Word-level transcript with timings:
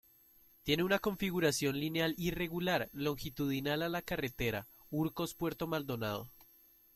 Tiene 0.63 0.83
una 0.83 0.97
configuración 0.97 1.75
lineal 1.79 2.15
irregular, 2.17 2.89
longitudinal 2.91 3.83
a 3.83 3.87
la 3.89 4.01
carretera, 4.01 4.67
Urcos 4.89 5.35
Puerto 5.35 5.67
Maldonado. 5.67 6.27